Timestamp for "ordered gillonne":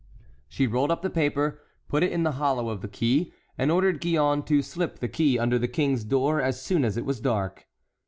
3.69-4.41